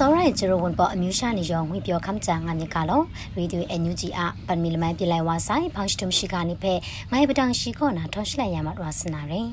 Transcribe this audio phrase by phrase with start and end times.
[0.00, 3.00] စောရိုင်ဂျရိုဝန်ပေါ်အမျိုးရှာနေရောငွေပြောခမ်းချာငါမြကလော
[3.36, 6.72] ရေဒီယိုအန်ယူဂျီအပန်မီလမိုင်းပြလိုက်ဝါဆိုင်ဖောင်းစတုံရှိကနေဖဲ
[7.12, 9.48] ငိုင်ပတန်ရှိခေါနာထောရှိလိုက်ရမှာတော့စနာရင်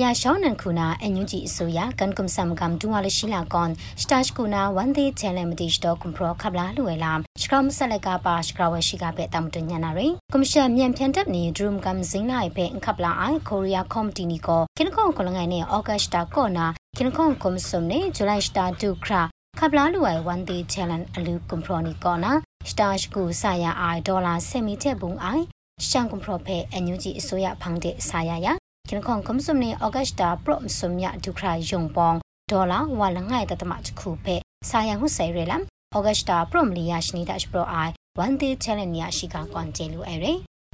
[0.00, 3.70] ရရှောင်းနန်ခုနာအန်ယူဂျီအစိုးရကန်ကွန်ဆမ်ကမ်ဒူဝါလရှိလာကွန်
[4.02, 16.66] စတတ်ခုနာဝန်ဒေချဲလမတီစတော့ကွန်ပရောခပ်လာလူဝဲလာစကရမ်ဆလကပါစကရဝရှိကပဲတမ်တညနာရင်ကွန်ရှင်မြန်ဖြန်တပ်နေဒရုမ်ကမ်ဇင်းလိုက်ပဲခပ်လာအိုင်ကိုရီးယားကော်မတီနီကိုကင်ကွန်ကလငိုင်နေအော့ဂတ်စတာကောနာ
[16.98, 19.22] ကင်ကွန်ကွန်ဆမ်နေဇူလိုင်စတာဒူခရာ
[19.64, 22.32] ခပ်လာလူဝဲဝန်ဒေချဲလန်အလူကွန်ပရောနီကောနာ
[22.68, 25.44] စတာရှကူဆာယာအိုင်ဒေါ်လာဆယ်မီတဲ့ဘုံအိုင်
[25.88, 28.52] ရှန်ကွန်ပရောဖဲအန်ယူဂျီအစိုးရဖောင်းတဲ့ဆာယာယာ
[28.88, 32.16] ခင်ခေါင်ကွန်ဆုမနီဩဂတ်တာပရော့ဆုမညဒုခရာယုံပေါင်
[32.50, 34.36] ဒေါ်လာဝါလငိုင်တတမချခုဖဲ
[34.70, 35.62] ဆာယံဟုဆေရလမ်
[35.94, 40.26] ဩဂတ်တာပရော့မလီယာရှနီဒတ်ပရော့အိုင်ဝန်တေချဲလန်ယာရှိကကွန်ကျေလူအဲရ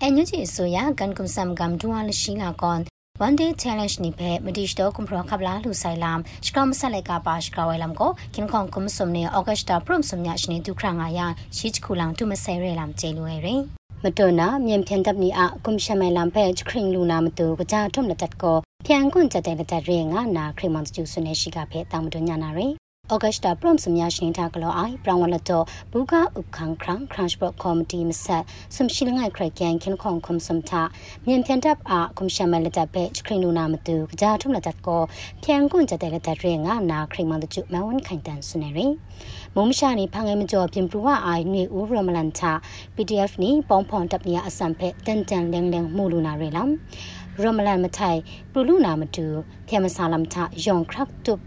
[0.02, 2.80] အန်ယူဂျီဆိုယာကန်ကွန်ဆမ်ဂမ်ဒူဝါလရှိလာကွန်
[3.18, 7.32] one day challenge ni phe madish do kumpro khabla lu sailam shkam sale ka pa
[7.46, 8.06] shkrawailam ko
[8.36, 11.26] kin khong kum sumne august ta prom sumnya shne du khrang nga ya
[11.60, 13.56] shi chkulang tu masai re lam che lu e re
[14.04, 22.77] မတော်နာမြန်ဖြန်တပ်နီအကွန်ရှမန်လမ်ဖဲခရင်လူနာမတူကကြထုံလက်တက်ကိုဖြန်ကွန်ကြတဲ့လက်တက်ရေငါနာခရမန်ကျူဆွနေရှိကဖဲတောင်မတော်ညာနာရေဩ
[23.10, 28.42] ဂတ်တာပရမ်စမြရှင်တာကလောအိုင်ပရန်ဝလတော့ဘူကာဥခန်းခရန်ခရန့်ဘတ်ကောမတီမဆက်
[28.74, 30.82] စမ်ရှိလငိုင်ခရကန်ခင်ခုံခုံစမ်တာ
[31.26, 35.02] မြန်ဖြန်တပ်အကွန်ရှမန်လက်တက်ဖဲခရင်လူနာမတူကကြထုံလက်တက်ကို
[35.42, 38.86] ဖြန်ကွန်ကြတဲ့လက်တက်ရေငါနာခရမန်ကျူမဝန်ခိုင်တန်ဆွနေရေ
[39.54, 42.42] မုံမရှာနေဖန်ငယ်မကျော်ပြင်ပူဝအိုင်နေဦးရမလန်ချ
[42.94, 46.70] PDF နီပေါဖုံတပ်နီအစံဖက်တန်တန်လင်းလင်းမူလူနာရဲလမ်
[47.42, 48.20] ရမလန်မထိုင်
[48.52, 49.26] ပလူလူနာမတူ
[49.68, 51.42] ဖျမဆာလမ်ချယောင်ခရက်တုပ်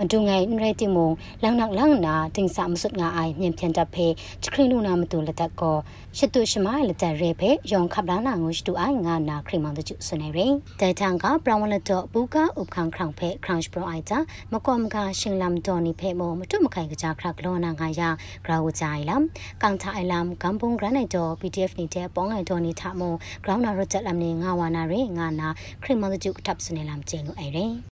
[0.00, 1.08] မဒုံငိုင်ရဲတိမုံ
[1.42, 4.06] လောင်နောက်လောင်နာတင်စာမစွတ်ငါအိုင်မြင်ဖြန်တပ်ဖေ
[4.42, 5.76] ချခရင်လူနာမတူလက်တက်ကော
[6.16, 10.46] ရှတုရှမိုင်လက်တက်ရဲဖေယောင်ခပ်လာနာငုရှတုအိုင်ငါနာခရင်မန်တကျဆွနေရဲ
[10.80, 14.18] တဲတန်ကပရဝလတော့ဘူကဥခန်းခရံဖေခရန့်ပရိုအိုင်တာ
[14.52, 18.08] မကောမကရှင်လမ်တော်နီဖေမောမတုမခိုင်ကကြခရကလောနာငါယာ
[18.44, 19.22] ဂရာဝကြိုင်လမ်
[19.62, 25.48] ကန်တာအိုင်လမ်ကမ်ပုံဂရနိုင်တော့ PDF နေတဲ့ပေါင်းငိုင်တော်နီထမောဂရောင်းနာရချက်လမ်နေငါဝနာရဲငါနာ
[25.82, 27.89] ခရင်မန်တကျတပ်ဆွနေလမ်ကျင်းလို့အဲရဲ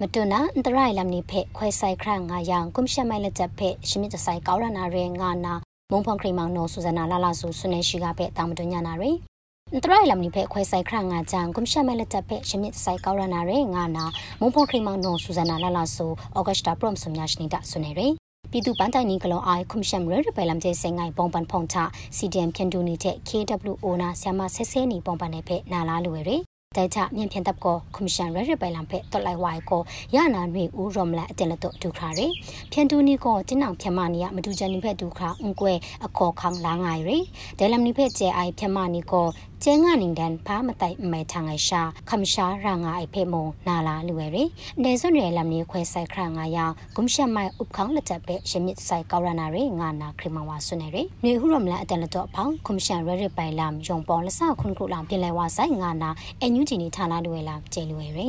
[0.00, 5.54] မတွနာအန်တရိုင်လမ်နိဖေခွဲဆိုင်ခရငါယံကွန်ရှမိုင်လက်ချက်ဖေရှမစ်တဆိုင်ကောရနာရဲငါနာ
[5.90, 9.10] မုံဖုံခရီမောင်နိုဆူဇနာလာလာဆူဆွနေရှိကဖေတာမတွညာနာရဲ
[9.72, 14.04] အန်တရိုင်လမ်နိဖေခွဲဆိုင်ခရငါကြံကွန်ရှမိုင်လက်ချက်ဖေရှမစ်တဆိုင်ကောရနာရဲငါနာ
[14.40, 16.06] မုံဖုံခရီမောင်နိုဆူဇနာလာလာဆူ
[16.36, 18.06] ဩဂတ်တာပရမ်ဆုမြရှနိဒဆွနေရဲ
[18.50, 21.76] ပြည်သူပန်းတိုင်နီကလောအိုင်ကွန်ရှမ်ရရပယ်လမ်တဲ့စင်ငိုင်ပုံပန်ဖုန်ချ
[22.16, 29.82] CDM ဖြန်တူနီတဲ့ KWO နာဆီယမဆဲဆဲနီပုံပန်နေဖေနာလာလူရဲ တဲချမြန်ဖြန်တပ်ကိုကွန်ရှင်ရရပိုင်လံဖက်တော်လိုက်ဝိုင်ကို
[30.14, 32.20] ရနာနွေဦးရောမလအတင်လတော့ဒုခရရ
[32.72, 35.72] ဖြန်တူနီကိုတင်းအောင်ဖြန်မနီယမတူချန်နိဖက်ဒုခရအုံကွဲ
[36.04, 37.10] အခေါ်ခေါင်လာငိုင်ရ
[37.58, 39.26] ဒဲလမ်နိဖက်ကျဲအိုင်ဖြန်မနီကို
[39.66, 44.38] ကျဲငါနင်းတန်ဖာမတိုင်မဲထငိုင်ရှာခမရှာရာငါအိုက်ဖေမုံနာလာလူဝဲရ
[44.82, 56.10] နေစွန်ရလမ်နီခွဲဆိုင်ခရငါယောင်ဂုံရှမိုင်ဥပခေါင်လက်ချက်ပဲရှမစ်ဆိုင်ကောရနာရငါနာခရမဝါဆွနေရနေဟုရမလာအတန်လတော့ဖောင်ကွန်ရှင်ရရပိုင်လမ်ယုံပေါ်လဆခွန်ခုလောင်ပြင်လဲဝါဆိုင်ငါနာ
[56.42, 58.20] အညူဂျီနီဌာနလူဝဲလာကျဲလူဝဲရ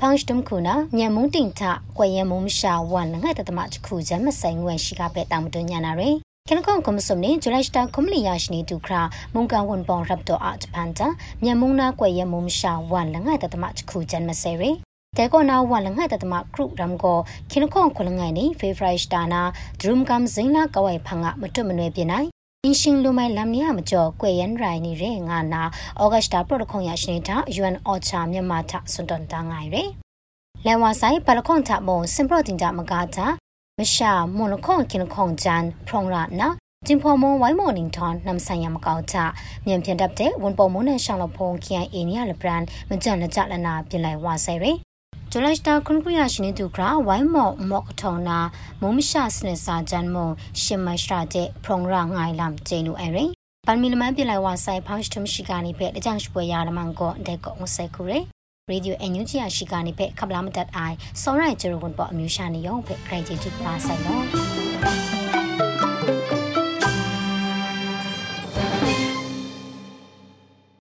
[0.00, 1.62] ဖောင်းစတုံခုနာမြန်မုံတင်ထ
[1.98, 6.02] ကွယ်ရမုံရှာဝန်ငါတတမချခုဂျမ်မဆိုင်ငွေရှိကပဲတောင်မတွညာနာရ
[6.48, 9.02] ကန်ကွန်ကွန်စုံနေဂျူလိုက်စတာကွန်မလီယာရှနီတူခရာ
[9.34, 11.08] မုန်ကန်ဝန်ပေါရပ်တော့အတ်ပန်တာ
[11.42, 14.70] မြန်မုံနာကွယ်ရမုံရှာဝန်လငါတတမချခုဂျန်မဆယ်ရီ
[15.16, 17.18] တဲကောနာဝန်လငါတတမခရုရမ်ကို
[17.50, 19.42] ခင်ကွန်ခွလငိုင်နေဖေဖရိုက်စတာနာ
[19.80, 22.33] ဒရုမ်ကမ်ဇင်းလာကဝိုင်ဖငါမတွမနွေပြနိုင်အ
[22.68, 25.62] င်းရှင်လူမိုင်လမ်နီယာမကျော်ကွေရန်ရိုင်နေရငါနာ
[26.00, 29.76] ဩဂတ်တာပရိုတိုကွန်ရရှိနေတာ UN OCHA မြန်မာထစွန်တန်တာငိုင်ရ
[30.66, 33.26] လန်ဝါဆိုင်ပလခွန်ထမုံစင်ပရိုတင်တာမကာတာ
[33.78, 36.48] မရှာမွန်လခွန်ခင်ခွန်ဂျန်ဖရုံရာနာ
[36.86, 39.16] ဂျင်ဖော်မွန်ဝိုင်းမော်နင်းထွန်နမ်ဆိုင်ယမကောက်ချ
[39.66, 44.64] မြန်ပြန်တပ်တဲ့ဝန်ပေါ်မွန်နဲ့ရှောင်းလဖုံ KIA နီယာလဘရန်မကြန်လက်ကြလနာပြလိုက်ဝါဆယ်ရ
[45.36, 48.38] ဂျူလိုက်တာခွန်ကူရရှိနေသူကဝိုင်းမော်မော့ထောနာ
[48.80, 50.28] မုံမရှာစနစာဂျန်မုံ
[50.62, 53.30] ရှင်မရှာတဲ့ဖရုံရာငိုင်လမ်ကျင်းလူအရင်
[53.66, 58.12] ပန်မီလမန်ပြလိုက်ဝါဆိုင်ဖောင်းစတုံရှိကနေဖက်တကြန့်ပွဲရလမန်ကိုတဲ့ကောဝဆိုင်ကူရ
[58.70, 65.23] ရေဒီယိုအန်ယူဂျီအရှိကနေဖက်ခပလာမတတ်အိုင်စောရိုင်ဂျေရဝန်ပေါ်အမျိုးရှာနေရောဖက်ခရိုင်ဂျီတူပါဆိုင်တော့